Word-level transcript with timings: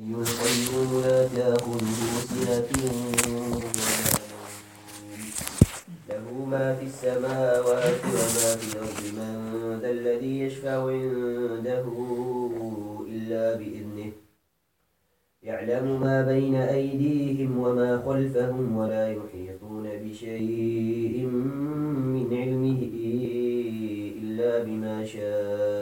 حي 0.00 0.06
القيوم 0.06 1.02
لا 1.04 1.28
تأخذه 1.28 2.00
سنة 2.28 2.68
له 6.08 6.44
ما 6.50 6.74
في 6.74 6.84
السماوات 6.84 8.00
وما 8.04 8.56
في 8.56 8.66
الأرض 8.72 9.00
من 9.16 9.78
ذا 9.82 9.90
الذي 9.90 10.40
يشفع 10.40 10.86
عنده 10.86 11.84
إلا 13.08 13.56
بإذنه. 13.56 14.12
يعلم 15.42 16.00
ما 16.00 16.22
بين 16.22 16.54
أيديهم 16.54 17.58
وما 17.58 18.02
خلفهم 18.06 18.76
ولا 18.76 19.08
يحيطون 19.12 19.88
بشيء 20.04 21.26
من 22.14 22.28
علمه 22.32 22.82
إلا 24.22 24.64
بما 24.64 25.04
شاء. 25.04 25.79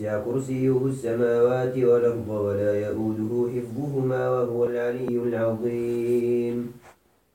كرسيه 0.00 0.86
السماوات 0.86 1.76
والأرض 1.78 2.28
ولا 2.28 2.72
يؤوده 2.86 3.50
حفظهما 3.54 4.30
وهو 4.30 4.64
العلي 4.64 5.16
العظيم. 5.28 6.72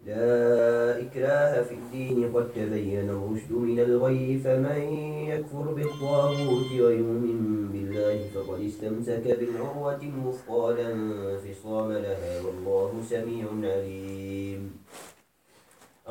لا 0.05 1.01
إكراه 1.01 1.63
في 1.63 1.73
الدين 1.73 2.31
قد 2.33 2.47
تبين 2.55 3.09
الرشد 3.09 3.51
من 3.51 3.79
الغي 3.79 4.37
فمن 4.43 4.81
يكفر 5.29 5.73
بالطاغوت 5.73 6.71
ويؤمن 6.71 7.69
بالله 7.73 8.17
فقد 8.35 8.59
استمسك 8.61 9.25
بالعروة 9.39 10.01
الوثقى 10.01 10.73
لا 10.73 10.93
انفصام 10.93 11.91
لها 11.91 12.41
والله 12.45 12.91
سميع 13.09 13.45
عليم. 13.63 14.71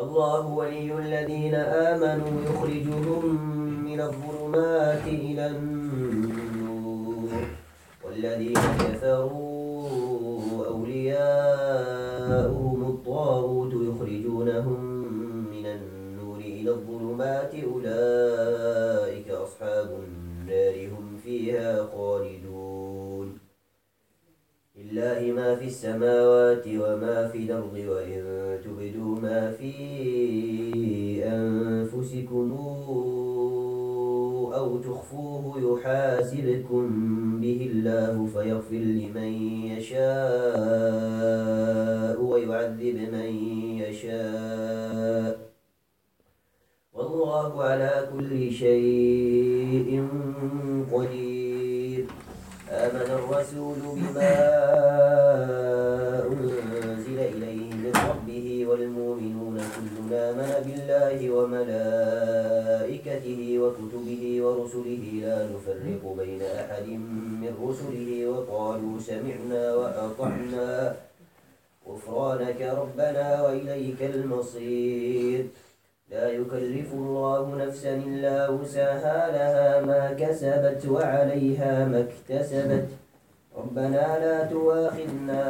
الله 0.02 0.46
ولي 0.46 0.98
الذين 0.98 1.54
آمنوا 1.54 2.42
يخرجهم 2.46 3.73
من 3.94 4.00
الظلمات 4.00 5.06
إلى 5.06 5.46
النور 5.46 7.30
والذين 8.04 8.54
كفروا 8.54 10.66
أولياؤهم 10.66 12.84
الطاغوت 12.90 13.72
يخرجونهم 13.74 14.84
من 15.50 15.66
النور 15.66 16.38
إلى 16.38 16.70
الظلمات 16.70 17.54
أولئك 17.54 19.30
أصحاب 19.30 20.00
النار 20.04 20.88
هم 20.88 21.16
فيها 21.24 21.86
خالدون 21.86 23.38
لله 24.76 25.32
ما 25.32 25.56
في 25.56 25.64
السماوات 25.64 26.66
وما 26.66 27.28
في 27.28 27.38
الأرض 27.38 27.74
وإن 27.88 28.24
تبدوا 28.64 29.20
ما 29.20 29.50
في 29.50 29.72
أو 34.64 34.78
تخفوه 34.78 35.44
يحاسبكم 35.68 36.84
به 37.40 37.60
الله 37.72 38.14
فيغفر 38.34 38.84
لمن 39.00 39.30
يشاء 39.76 40.06
ويعذب 42.22 42.96
من 43.12 43.30
يشاء. 43.84 45.34
والله 46.94 47.50
على 47.62 47.92
كل 48.12 48.32
شيء 48.52 49.88
قدير. 50.92 52.02
آمن 52.70 53.08
الرسول 53.18 53.80
بما 53.96 54.34
أنزل 56.32 57.18
إليه 57.18 57.68
من 57.82 57.92
ربه 58.10 58.46
والمؤمنون 58.68 59.56
كل 59.74 60.14
آمن 60.14 60.50
بالله 60.66 61.18
وملائكته 61.36 62.18
وكتبه 63.62 64.03
نفرق 65.84 66.16
بين 66.16 66.42
أحد 66.42 66.88
من 67.42 67.52
رسله 67.68 68.28
وقالوا 68.28 69.00
سمعنا 69.00 69.74
وأطعنا. 69.74 70.94
غفرانك 71.88 72.60
ربنا 72.62 73.42
وإليك 73.42 74.02
المصير. 74.02 75.46
لا 76.10 76.28
يكلف 76.28 76.92
الله 76.92 77.56
نفسا 77.66 77.94
إلا 77.94 78.48
وسعها 78.48 79.30
لها 79.36 79.80
ما 79.80 80.12
كسبت 80.12 80.86
وعليها 80.88 81.84
ما 81.84 82.00
اكتسبت. 82.00 82.88
ربنا 83.56 84.04
لا 84.24 84.44
تواخذنا 84.44 85.44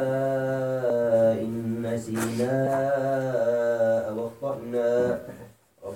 إن 1.31 1.81
نسينا 1.83 2.55
أو 4.09 4.27
أخطأنا. 4.27 5.19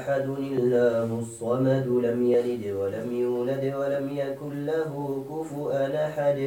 أحد 0.00 0.26
الله 0.52 1.08
الصمد 1.24 1.86
لم 2.06 2.20
يلد 2.34 2.64
ولم 2.80 3.08
يولد 3.24 3.64
ولم 3.80 4.06
يكن 4.22 4.66
له 4.66 4.92
كفؤا 5.30 5.84
أحد. 6.06 6.38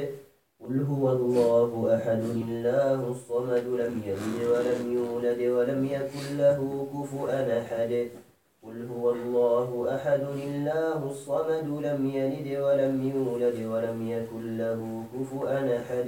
قل 0.64 0.76
هو 0.92 1.06
الله 1.18 1.72
أحد 1.96 2.24
الله 2.46 3.00
الصمد 3.16 3.66
لم 3.82 3.94
يلد 4.10 4.38
ولم 4.52 4.82
يولد 4.98 5.42
ولم 5.58 5.82
يكن 5.96 6.26
له 6.38 6.60
كفؤا 6.94 7.40
أحد. 7.60 7.92
قل 8.64 8.78
هو 8.94 9.06
الله 9.12 9.70
أحد 9.96 10.24
الله 10.50 11.00
الصمد 11.14 11.68
لم 11.88 12.02
يلد 12.20 12.48
ولم 12.66 12.96
يولد 13.16 13.58
ولم 13.72 14.00
يكن 14.16 14.44
له 14.58 14.80
كفؤا 15.14 15.60
أحد. 15.80 16.08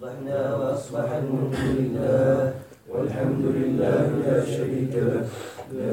أصبحنا 0.00 0.56
وأصبح 0.56 1.08
الملك 1.12 1.58
لله 1.78 2.52
والحمد 2.88 3.44
لله 3.56 4.00
لا 4.26 4.44
شريك 4.44 4.94
له. 4.96 5.24
لا 5.76 5.92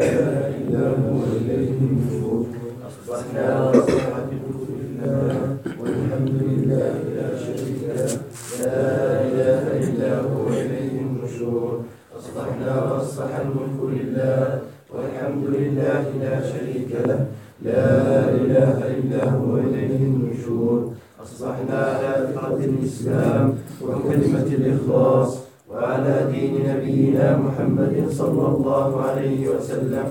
إله 0.00 0.48
إلا 0.56 0.84
هو 0.88 1.20
إليه 1.36 1.68
النشور 1.84 2.46
أصبحنا 2.88 3.46
وأصبحت 3.64 4.28
الملك 4.32 4.68
لله 4.80 5.56
والحمد 5.80 6.32
لله 6.48 6.92
لا 7.16 7.28
شريك 7.44 7.80
له 7.92 8.12
لا 8.64 9.20
إله 9.28 9.62
إلا 9.84 10.10
هو 10.20 10.48
إليه 10.48 10.96
النشور 11.04 11.84
أصبحنا 12.18 12.72
وأصبح 12.84 13.32
الملك 13.36 13.80
لله 13.96 14.60
والحمد 14.94 15.44
لله 15.56 16.00
لا 16.24 16.34
شريك 16.52 16.90
له 17.06 17.20
لا 17.62 18.28
إله 18.28 18.76
إلا 18.96 19.30
هو 19.30 19.56
إليه 19.56 19.96
النشور 20.08 20.92
أصبحنا 21.22 21.78
على 21.78 22.28
فطرة 22.34 22.58
الإسلام 22.64 23.54
وكلمة 23.82 24.46
الإخلاص 24.58 25.38
وعلى 25.70 26.14
دين 26.32 26.54
نبينا 26.70 27.36
محمد 27.62 28.10
صلى 28.10 28.46
الله 28.48 29.02
عليه 29.02 29.48
وسلم 29.48 30.06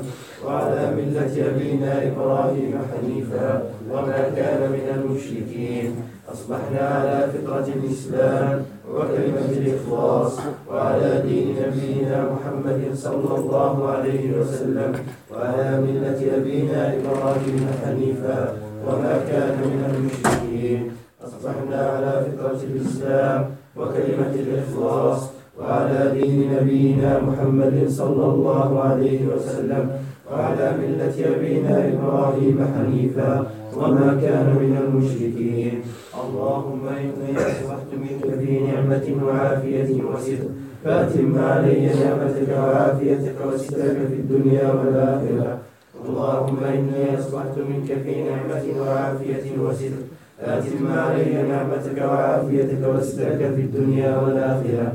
وعلى 0.46 0.96
ملة 0.96 1.34
أبينا 1.50 1.92
إبراهيم 2.08 2.74
حنيفا 2.90 3.64
وما 3.92 4.22
كان 4.36 4.72
من 4.72 4.86
المشركين. 4.96 5.96
أصبحنا 6.34 6.80
على 6.80 7.28
فطرة 7.34 7.68
الإسلام 7.76 8.66
وكلمة 8.94 9.50
الإخلاص 9.60 10.40
وعلى 10.70 11.24
دين 11.28 11.56
نبينا 11.60 12.18
محمد 12.32 12.82
صلى 12.96 13.36
الله 13.38 13.88
عليه 13.90 14.24
وسلم 14.40 14.92
وعلى 15.32 15.82
ملة 15.82 16.20
أبينا 16.38 16.80
إبراهيم 16.96 17.68
حنيفا 17.86 18.40
وما 18.88 19.14
كان 19.28 19.58
من 19.60 19.82
المشركين. 19.92 20.92
أصبحنا 21.28 21.80
على 21.90 22.12
فطرة 22.26 22.60
الإسلام 22.64 23.40
وكلمة 23.78 24.34
الإخلاص 24.36 25.41
وعلى 25.62 26.00
دين 26.22 26.50
نبينا 26.56 27.20
محمد 27.20 27.86
صلى 27.88 28.26
الله 28.26 28.80
عليه 28.84 29.20
وسلم 29.36 29.90
وعلى 30.32 30.66
ملة 30.82 31.16
أبينا 31.36 31.74
إبراهيم 31.94 32.58
حنيفا 32.74 33.46
وما 33.78 34.08
كان 34.22 34.48
من 34.62 34.74
المشركين. 34.84 35.82
اللهم 36.24 36.84
إني 36.88 37.32
أصبحت 37.38 37.90
منك 38.04 38.26
في 38.40 38.60
نعمة 38.60 39.06
وعافية 39.26 39.90
وستر 40.04 40.50
فأتم 40.84 41.40
علي 41.40 41.86
نعمتك 42.02 42.50
وعافيتك 42.58 43.38
وسترك 43.48 43.98
في 44.10 44.18
الدنيا 44.24 44.68
والآخرة. 44.74 45.58
اللهم 46.06 46.60
إني 46.64 47.20
أصبحت 47.20 47.56
منك 47.70 47.90
في 48.04 48.14
نعمة 48.30 48.66
وعافية 48.82 49.46
وستر 49.60 50.02
أتم 50.42 50.88
علي 50.92 51.44
نعمتك 51.52 51.98
وعافيتك 52.02 52.82
وسترك 52.96 53.42
في 53.56 53.62
الدنيا 53.62 54.18
والآخرة. 54.18 54.88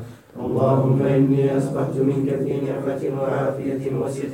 اللهم 0.45 1.03
إني 1.03 1.57
أصبحت 1.59 1.97
منك 1.97 2.31
في 2.45 2.55
نعمة 2.67 3.23
وعافية 3.23 3.97
وستر 4.01 4.29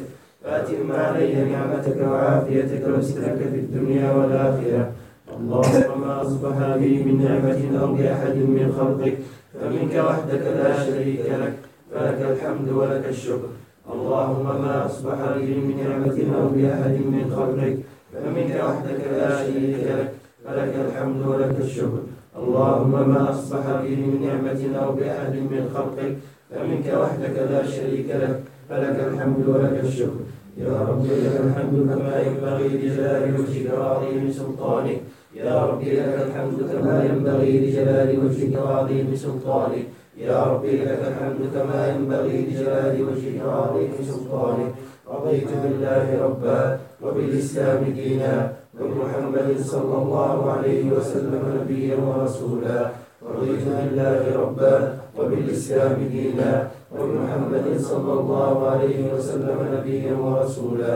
فأتم 0.45 0.93
علي 0.93 1.35
نعمتك 1.45 1.99
وعافيتك 2.01 2.85
وسترك 2.99 3.39
في 3.39 3.59
الدنيا 3.65 4.13
والآخرة. 4.13 4.93
اللهم 5.37 6.01
ما 6.01 6.23
أصبح 6.23 6.77
بي 6.77 7.05
من 7.05 7.25
نعمة 7.25 7.81
أو 7.81 7.95
بأحد 7.95 8.37
من 8.37 8.75
خلقك. 8.79 9.19
فمنك 9.61 9.95
وحدك 10.07 10.43
لا 10.59 10.85
شريك 10.85 11.27
لك. 11.43 11.55
فلك 11.93 12.21
الحمد 12.31 12.69
ولك 12.69 13.05
الشكر. 13.09 13.51
اللهم 13.93 14.45
ما 14.63 14.87
أصبح 14.87 15.19
بي 15.37 15.55
من 15.55 15.77
نعمة 15.85 16.19
أو 16.39 16.49
بأحد 16.49 16.97
من 17.15 17.25
خلقك. 17.37 17.77
فمنك 18.13 18.53
وحدك 18.65 19.01
لا 19.19 19.29
شريك 19.45 19.85
لك. 19.99 20.22
فلك 20.53 20.75
الحمد 20.87 21.27
ولك 21.27 21.57
الشكر. 21.61 22.03
اللهم 22.37 23.09
ما 23.09 23.31
أصبح 23.31 23.65
بي 23.83 23.97
من 23.97 24.13
نعمة 24.27 24.85
أو 24.85 24.93
بأحد 24.93 25.35
من 25.35 25.71
خلقك 25.75 26.13
فمنك 26.51 26.87
وحدك 27.01 27.37
لا 27.51 27.67
شريك 27.67 28.09
لك 28.23 28.41
فلك 28.69 28.97
الحمد 29.09 29.49
ولك 29.49 29.81
الشكر. 29.85 30.21
يا 30.57 30.73
رب 30.89 31.05
لك 31.05 31.41
الحمد 31.45 31.77
كما 31.91 32.21
ينبغي 32.21 32.69
لجلال 32.69 33.41
وجهك 33.41 33.79
وعظيم 33.79 34.33
سلطانك. 34.33 35.01
يا 35.35 35.65
رب 35.65 35.83
لك 35.83 36.15
الحمد 36.27 36.59
كما 36.73 37.05
ينبغي 37.05 37.53
لجلال 37.61 38.09
وجهك 38.25 38.55
وعظيم 38.65 39.09
سلطانك. 39.15 39.87
يا 40.19 40.45
رب 40.45 40.65
لك 40.65 41.01
الحمد 41.09 41.43
كما 41.55 41.81
ينبغي 41.89 42.37
لجلال 42.47 42.95
وجهك 43.03 43.39
وعظيم 43.47 43.93
سلطانك. 44.11 44.73
رضيت 45.13 45.49
بالله 45.63 46.07
ربا 46.25 46.79
وبالإسلام 47.03 47.85
دينا. 47.97 48.62
وبمحمد 48.81 49.49
صلى 49.61 49.95
الله 50.03 50.53
عليه 50.53 50.85
وسلم 50.97 51.43
نبيا 51.61 51.97
ورسولا 51.97 52.79
رضيت 53.23 53.65
بالله 53.69 54.23
ربا 54.43 54.75
وبالإسلام 55.19 55.97
دينا 56.13 56.51
وبمحمد 56.99 57.67
صلى 57.81 58.13
الله 58.21 58.55
عليه 58.71 58.99
وسلم 59.15 59.59
نبيا 59.77 60.15
ورسولا 60.17 60.95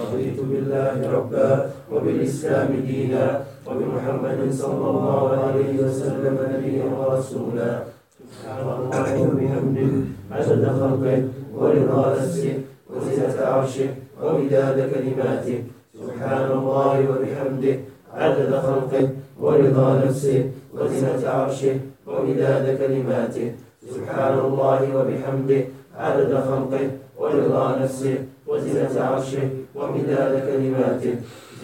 رضيت 0.00 0.38
بالله 0.40 0.96
ربا 1.12 1.50
وبالإسلام 1.92 2.68
دينا 2.86 3.24
وبمحمد 3.66 4.40
صلى 4.52 4.86
الله 4.90 5.24
عليه 5.44 5.74
وسلم 5.84 6.36
نبيا 6.54 6.84
ورسولا. 6.98 7.70
سبحان 8.18 8.58
الله 8.60 9.08
وبحمده 9.22 9.90
عدد 10.32 10.62
خلقه 10.80 11.18
ورضا 11.54 12.02
نفسه 12.16 12.54
وزنة 12.90 13.36
عرشه 13.46 13.88
ومداد 14.22 14.76
كلماته 14.92 15.58
سبحان 15.94 16.50
الله 16.58 16.96
وبحمده 17.10 17.76
عدد 18.14 18.50
خلقه 18.66 19.08
ورضا 19.40 19.88
نفسه 20.04 20.50
وزنة 20.74 21.22
عرشه 21.28 21.74
ومداد 22.06 22.78
كلماته. 22.78 23.52
سبحان 23.94 24.38
الله 24.38 24.80
وبحمده 24.96 25.60
عدد 25.96 26.32
خلقه 26.34 26.84
ورضا 27.18 27.78
نفسه 27.82 28.14
وزنة 28.46 28.94
عرشه 29.00 29.48
ومداد 29.74 30.32
كلماته. 30.48 31.14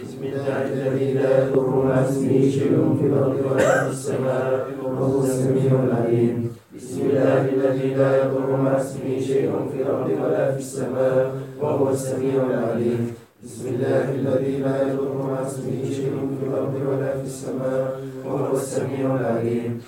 بسم 0.01 0.21
الله 0.25 0.63
الذي 0.73 1.13
لا 1.13 1.31
يضر 1.49 1.71
مع 1.85 1.95
اسمه 2.05 2.51
شيء 2.51 2.75
في 2.99 3.05
الأرض 3.07 3.37
ولا 3.51 3.85
في 3.85 3.91
السماء 3.91 4.67
وهو 4.85 5.21
السميع 5.21 5.73
العليم. 5.85 6.37
بسم 6.77 7.01
الله 7.01 7.41
الذي 7.57 7.95
لا 7.95 8.11
يضر 8.25 8.57
مع 8.57 8.77
اسمه 8.81 9.21
شيء 9.21 9.51
في 9.73 9.83
الأرض 9.83 10.11
ولا 10.23 10.53
في 10.53 10.59
السماء 10.59 11.33
وهو 11.61 11.91
السميع 11.91 12.43
العليم. 12.51 13.15
بسم 13.45 13.69
الله 13.69 14.05
الذي 14.15 14.59
لا 14.59 14.83
يضر 14.83 15.13
مع 15.29 15.47
اسمه 15.47 15.85
شيء 15.85 16.13
في 16.41 16.47
الأرض 16.47 16.75
ولا 16.89 17.13
في 17.19 17.25
السماء 17.27 18.01
وهو 18.27 18.53
السميع 18.57 19.17
العليم. 19.21 19.81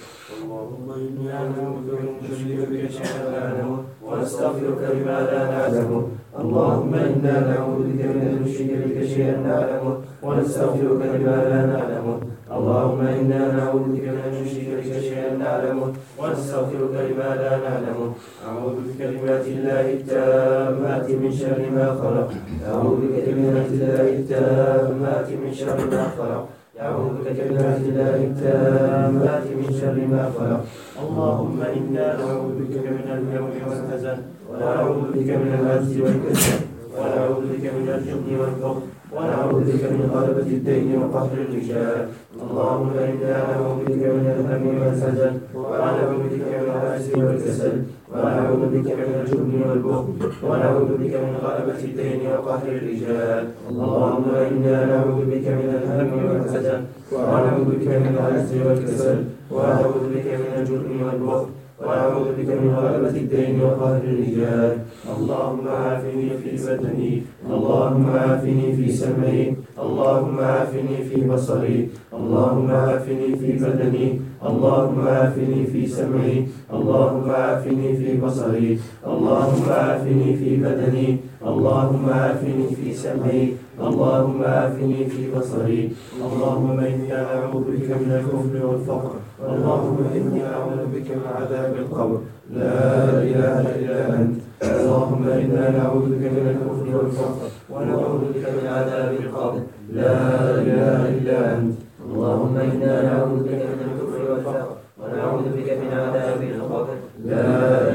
اللهم 0.42 0.90
أنا 0.90 1.48
نعوذ 1.48 1.88
بك 1.88 2.00
من 2.00 2.66
بك 2.70 2.90
شيئا 2.90 3.18
لا 3.24 3.40
نعلمه 3.40 3.78
ونستغفرك 4.02 4.80
بما 4.94 5.18
لا 5.30 5.40
نعلمه 5.50 6.02
اللهم 6.40 6.94
إنا 6.94 7.34
نعوذ 7.50 7.78
بك 7.88 8.02
من 8.04 8.20
ان 8.28 8.42
نشرك 8.44 8.70
بك 8.86 9.06
شيئا 9.06 9.36
نعلمه 9.40 9.94
ونستغفرك 10.22 11.00
بما 11.14 11.36
لا 11.50 11.66
نعلمه 11.66 12.16
اللهم 12.56 13.00
إنا 13.00 13.40
نعوذ 13.56 13.84
بك 13.94 14.04
من 14.14 14.20
ان 14.26 14.32
نشرك 14.44 14.68
بك 14.84 14.95
شيئا 15.26 15.36
نعلمه 15.36 15.92
ونستغفرك 16.18 16.94
بما 17.08 17.30
لا 17.42 17.52
نعلمه. 17.64 18.10
أعوذ 18.48 18.76
بكلمات 18.86 19.46
الله 19.46 19.86
التامات 19.98 21.10
من 21.10 21.32
شر 21.32 21.60
ما 21.76 21.86
خلق. 22.00 22.30
أعوذ 22.68 23.00
بكلمات 23.12 23.70
الله 23.76 24.08
التامات 24.18 25.28
من 25.42 25.52
شر 25.54 25.78
ما 25.90 26.04
خلق. 26.18 26.44
أعوذ 26.80 27.14
بكلمات 27.24 27.80
الله 27.90 28.16
التامات 28.30 29.46
من 29.58 29.68
شر 29.80 29.98
ما 30.12 30.22
خلق. 30.38 30.62
اللهم 31.02 31.58
إنا 31.76 32.06
نعوذ 32.20 32.54
بك 32.60 32.74
من 32.96 33.06
الهم 33.16 33.44
والحزن 33.68 34.18
ونعوذ 34.50 35.02
بك 35.14 35.28
من 35.42 35.50
العجز 35.60 35.94
والكسل 36.00 36.58
ونعوذ 36.98 37.42
بك 37.52 37.64
من 37.76 37.88
الجبن 37.96 38.28
والبخل 38.40 38.82
ونعوذ 39.14 39.60
بك 39.70 39.82
من 39.94 40.10
غلبة 40.14 40.48
الدين 40.58 40.98
وقهر 40.98 41.38
الرجال. 41.46 42.08
اللهم 42.42 42.90
إنا 43.08 43.34
نعوذ 43.50 43.78
بك 43.86 44.02
من 44.16 44.26
الهم 44.34 44.64
والحزن 44.80 45.32
ونعوذ 45.54 46.22
بك 46.32 46.42
من 46.52 46.66
العجز 46.66 47.06
والكسل 47.14 47.74
ونعوذ 48.12 48.62
بك 48.74 48.88
من 48.98 49.10
الجبن 49.20 49.54
والبخل 49.68 50.06
ونعوذ 50.42 50.90
بك 51.02 51.14
من 51.24 51.34
غلبة 51.44 51.80
الدين 51.88 52.20
وقهر 52.32 52.68
الرجال. 52.68 53.44
اللهم 53.70 54.26
إنا 54.50 54.76
نعوذ 54.90 55.18
بك 55.32 55.46
من 55.58 55.68
الهم 55.78 56.10
والحزن 56.28 56.80
ونعوذ 57.12 57.68
بك 57.80 57.86
من 58.02 58.12
العجز 58.14 58.50
والكسل 58.66 59.18
ونعوذ 59.50 60.04
بك 60.14 60.26
من 60.42 60.52
الجبن 60.60 60.90
والبخل. 61.04 61.46
ونعوذ 61.86 62.28
بك 62.38 62.50
من 62.60 62.74
غلبة 62.74 63.16
الدين 63.22 63.60
وقهر 63.62 64.02
الرجال. 64.04 64.72
اللهم 65.16 65.68
عافني 65.68 66.30
في 66.42 66.50
بدني. 66.66 67.22
اللهم 67.50 68.06
عافني 68.10 68.66
في 68.76 68.86
سمعي. 68.92 69.54
اللهم 69.78 70.36
عافني 70.40 70.96
في 71.08 71.16
بصري. 71.30 71.88
اللهم 72.12 72.70
عافني 72.70 73.30
في 73.40 73.50
بدني. 73.64 74.08
اللهم 74.48 74.98
عافني 75.08 75.60
في 75.72 75.86
سمعي. 75.86 76.46
اللهم 76.72 77.30
عافني 77.30 77.96
في 77.96 78.10
بصري. 78.22 78.78
اللهم 79.06 79.64
عافني 79.70 80.36
في 80.40 80.50
بدني. 80.56 81.08
اللهم 81.46 82.04
عافني 82.10 82.66
في 82.76 82.88
سمعي. 82.94 83.42
اللهم 83.80 84.44
عافني 84.44 85.06
في 85.06 85.30
بصري. 85.36 85.92
اللهم 86.16 86.80
إني 86.80 87.12
أعوذ 87.12 87.64
بك 87.76 87.90
من 88.00 88.10
الكفر 88.20 88.66
والفقر. 88.66 89.14
اللهم 89.48 89.98
إني 90.14 90.40
أعوذ 90.52 90.82
بك 90.94 91.08
من 91.10 91.26
عذاب 91.36 91.72
القبر. 91.82 92.18
لا 92.56 93.22
إله 93.22 93.60
إلا 93.78 93.98
أنت. 94.16 94.36
اللهم 94.62 95.24
إنا 95.28 95.64
نعوذ 95.76 96.06
بك 96.08 96.24
من 96.36 96.46
الكفر 96.52 96.86
والفقر. 96.96 97.48
ونعوذ 97.70 98.22
بك 98.34 98.44
من 98.56 98.66
عذاب 98.76 99.10
القبر. 99.20 99.60
لا 99.92 100.16
إله 100.60 101.00
إلا 101.18 101.38
أنت. 101.58 101.76
اللهم 102.06 102.56
إنا 102.56 102.94
نعوذ 103.02 103.38
بك 103.44 103.62
من 103.72 103.80
الكفر 103.88 104.20
والفقر. 104.32 104.76
ونعوذ 105.00 105.46
بك 105.56 105.68
من 105.82 105.90
عذاب 106.02 106.40
القبر. 106.42 106.96
لا 107.24 107.48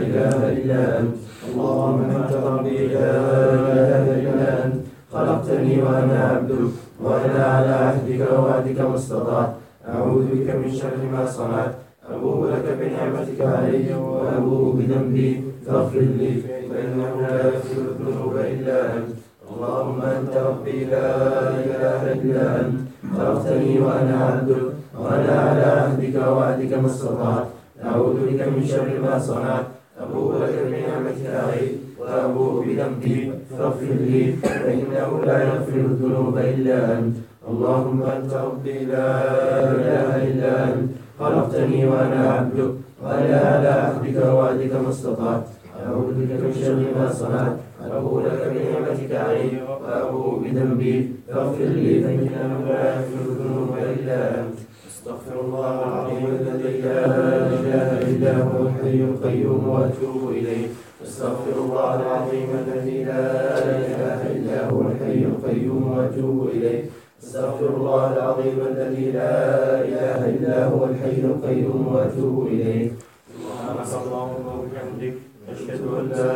إله 0.05 0.37
إلا 0.57 0.99
أنت. 0.99 1.20
أنت 20.21 20.35
ربي 20.37 20.85
لا 20.85 21.09
إله 21.65 22.01
إلا 22.13 22.45
أنت. 22.61 22.77
خلقتني 23.17 23.79
وأنا 23.79 24.15
عبدك 24.25 24.61
وأنا 24.99 25.33
على 25.45 25.63
عهدك 25.63 26.15
ووعدك 26.27 26.73
ما 26.73 26.87
استطعت. 26.87 27.47
أعوذ 27.85 28.17
بك 28.27 28.41
من 28.53 28.63
شر 28.65 28.89
ما 29.05 29.19
صنعت. 29.19 29.65
أبوء 30.01 30.31
لك 30.41 30.55
بنعمتك 30.69 31.25
علي 31.41 31.67
وأبوء 31.99 32.65
بذنبي 32.65 33.31
فاغفر 33.57 33.93
لي 34.09 34.33
فإنه 34.41 35.09
لا 35.25 35.37
يغفر 35.43 35.79
الذنوب 35.89 36.37
إلا 36.37 36.77
أنت. 36.97 37.15
اللهم 37.49 38.03
أنت 38.03 38.33
ربي 38.33 38.77
لا 38.85 39.09
إله 39.73 40.09
إلا 40.29 40.51
أنت. 40.63 40.89
خلقتني 41.19 41.85
وأنا 41.85 42.21
عبدك 42.33 42.71
وأنا 43.03 43.37
على 43.51 43.67
عهدك 43.67 44.17
ووعدك 44.25 44.73
ما 44.83 44.89
استطعت. 44.89 45.43
أعوذ 45.85 46.13
بك 46.13 46.31
من 46.43 46.53
شر 46.61 46.81
ما 46.97 47.05
صنعت. 47.09 47.57
أبوء 47.81 48.23
لك 48.25 48.40
بنعمتك 49.11 49.15
علي 49.15 49.61
وأبوء 49.67 50.39
بذنبي. 50.39 51.11
فاغفر 51.27 51.63
لي 51.63 52.03
فإنه 52.03 52.65
لا 52.67 52.95
يغفر 52.95 53.21
الذنوب 53.31 53.75
إلا 53.77 54.39
أنت. 54.39 54.57
استغفر 54.87 55.35
الله 55.41 55.83
العظيم 55.83 56.25
الذي 56.39 56.81
لا 56.81 57.05
إله 57.47 57.89
إلا 58.09 58.33
هو 58.43 58.67
الحي 58.67 58.99
القيوم 59.03 59.67
وأتوب 59.67 60.31
إليه. 60.31 60.67
استغفر 61.03 61.55
الله 61.57 61.89
العظيم 62.01 62.49
الذي 62.67 63.03
لا 63.03 63.25
إله 63.87 64.19
إلا 64.35 64.69
هو 64.69 64.81
الحي 64.81 65.25
القيوم 65.25 65.83
وأتوب 65.91 66.47
إليه. 66.53 66.83
استغفر 67.23 67.69
الله 67.77 68.13
العظيم 68.13 68.57
الذي 68.71 69.11
لا 69.11 69.35
إله 69.81 70.19
إلا 70.29 70.65
هو 70.65 70.85
الحي 70.85 71.21
القيوم 71.31 71.87
وأتوب 71.93 72.47
إليه. 72.47 72.91
اللهم 73.81 74.45
وبحمدك 74.59 75.13
أشهد 75.51 75.81
أن 75.99 76.05
لا 76.09 76.33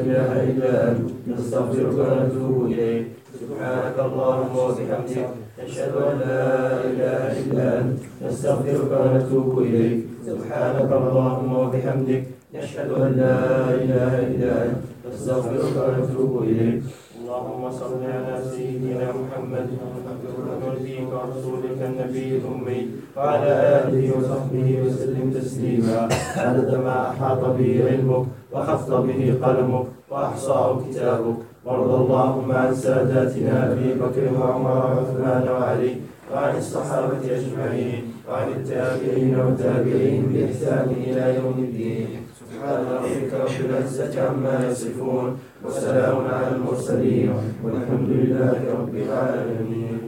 إله 0.00 0.32
إلا 0.50 0.90
أنت. 0.90 1.17
نستغفرك 1.28 1.98
ونتوب 1.98 2.66
إليك. 2.72 3.06
سبحانك 3.40 3.96
اللهم 3.98 4.54
وبحمدك. 4.56 5.28
أشهد 5.60 5.94
أن 5.96 6.16
لا 6.24 6.44
إله 6.88 7.22
إلا 7.40 7.80
أنت. 7.80 7.98
نستغفرك 8.24 8.90
ونتوب 9.00 9.58
إليك. 9.58 9.98
سبحانك 10.26 10.90
اللهم 10.92 11.50
وبحمدك. 11.60 12.22
نشهد 12.54 12.90
أن 12.92 13.10
لا 13.20 13.36
إله 13.82 14.12
إلا 14.32 14.52
أنت. 14.64 14.80
نستغفرك 15.12 15.74
ونتوب 15.76 16.32
إليك. 16.42 16.82
اللهم 17.18 17.62
صل 17.70 18.00
على 18.16 18.34
سيدنا 18.50 19.06
محمد. 19.20 19.68
نبيك 20.88 21.08
ورسولك 21.12 21.78
النبي 21.84 22.40
الأمي. 22.40 22.80
وعلى 23.16 23.52
آله 23.84 24.04
وصحبه 24.16 24.68
وسلم 24.84 25.30
تسليما. 25.36 26.08
عدد 26.36 26.74
ما 26.84 27.10
أحاط 27.10 27.42
به 27.58 27.84
علمك 27.88 28.26
وخط 28.52 28.90
به 28.90 29.20
قلمك 29.42 29.86
وأحصاه 30.10 30.80
كتابك. 30.90 31.36
وارض 31.64 31.90
اللهم 31.94 32.52
عن 32.52 32.74
ساداتنا 32.74 33.72
أبي 33.72 33.94
بكر 34.00 34.24
وعمر 34.40 34.76
وعثمان 34.76 35.48
وعلي 35.48 35.92
وعن 36.32 36.56
الصحابة 36.56 37.22
أجمعين 37.36 38.02
وعن 38.28 38.48
التابعين 38.48 39.40
والتابعين 39.40 40.22
بإحسان 40.32 40.88
إلى 41.06 41.24
يوم 41.38 41.56
الدين. 41.58 42.08
سبحان 42.40 42.80
ربك 42.96 43.30
رب 43.34 43.56
العزة 43.70 44.14
عما 44.26 44.68
يصفون 44.70 45.36
وسلام 45.64 46.16
على 46.32 46.56
المرسلين 46.56 47.32
والحمد 47.64 48.08
لله 48.08 48.58
رب 48.80 48.94
العالمين. 48.94 50.07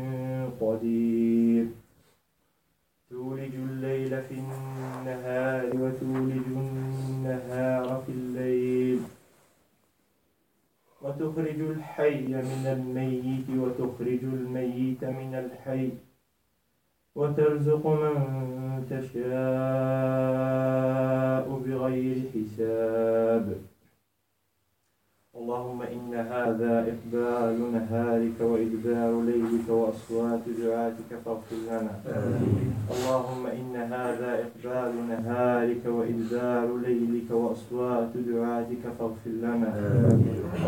الحي 11.81 12.27
من 12.51 12.63
الميت 12.77 13.47
وتخرج 13.49 14.23
الميت 14.23 15.03
من 15.03 15.31
الحي 15.43 15.89
وترزق 17.15 17.87
من 17.87 18.15
تشاء 18.89 19.21
بغير 21.65 22.17
حساب. 22.33 23.45
اللهم 25.51 25.81
إن 25.81 26.13
هذا 26.15 26.87
إقبال 26.91 27.57
نهارك 27.73 28.39
وإدبار 28.41 29.21
ليلك 29.21 29.67
وأصوات 29.69 30.43
دعاتك 30.63 31.11
فاغفر 31.25 31.59
لنا. 31.67 31.93
اللهم 32.91 33.43
إن 33.47 33.75
هذا 33.75 34.31
إقبال 34.45 34.93
نهارك 35.09 35.83
وإدبار 35.85 36.67
ليلك 36.87 37.31
وأصوات 37.31 38.13
دعاتك 38.15 38.83
فاغفر 38.99 39.35
لنا. 39.43 39.71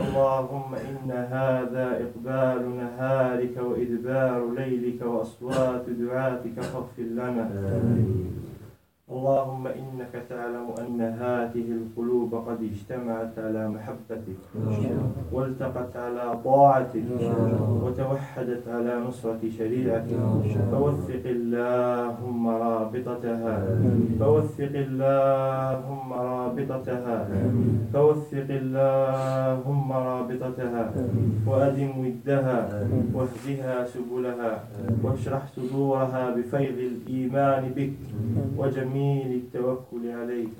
اللهم 0.03 0.71
إن 0.75 1.11
هذا 1.11 1.87
إقبال 2.05 2.61
نهارك 2.83 3.55
وإدبار 3.67 4.39
ليلك 4.51 5.01
وأصوات 5.01 5.85
دعاتك 5.89 6.59
فاغفر 6.59 7.07
لنا. 7.19 7.45
اللهم 9.11 9.67
إنك 9.67 10.13
تعلم 10.29 10.67
أن 10.79 11.01
هذه 11.01 11.67
القلوب 11.71 12.35
قد 12.35 12.59
اجتمعت 12.63 13.35
على 13.37 13.69
محبتك. 13.69 14.39
والتقت 15.33 15.95
على 15.97 16.37
طاعتك 16.45 17.03
وتوحدت 17.83 18.63
على 18.67 18.99
نصرة 19.07 19.39
شريعتك 19.57 20.19
فوثق 20.71 21.23
اللهم 21.25 22.47
رابطتها. 22.47 23.55
فوثق 24.19 24.73
اللهم 24.75 26.13
رابطتها. 26.13 27.17
فوثق 27.93 28.49
اللهم 28.49 29.89
رابطتها. 29.93 30.91
وأدم 31.47 31.91
ودها. 31.99 32.59
واهدها 33.13 33.75
سبلها. 33.85 34.63
واشرح 35.03 35.43
صدورها 35.55 36.23
بفيض 36.35 36.77
الإيمان 36.91 37.63
بك. 37.77 37.93
وجميل 38.57 39.29
التوكل 39.41 40.03
عليك. 40.21 40.53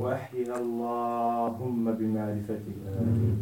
وأحيها 0.00 0.56
اللهم 0.60 1.84
بمعرفتك. 1.98 2.76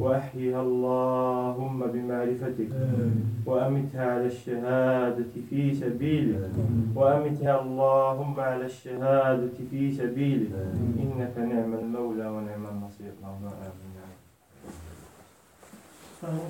وأحيها 0.01 0.61
اللهم 0.63 0.76
اللهم 0.77 1.79
بمعرفتك 1.93 2.73
وأمتها 3.47 4.05
على 4.13 4.27
الشهادة 4.27 5.33
في 5.51 5.75
سبيلك. 5.75 6.51
وأمتها 6.95 7.55
اللهم 7.63 8.41
على 8.41 8.67
الشهادة 8.67 9.57
في 9.71 9.95
سبيلك. 9.97 10.53
إنك 11.03 11.35
نعم 11.39 11.75
المولى 11.75 12.27
ونعم 12.29 12.65
النصير. 12.67 13.13
اللهم 13.19 13.47
آمين 13.47 13.97
فهو 16.21 16.43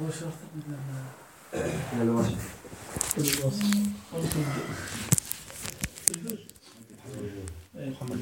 من 8.10 8.20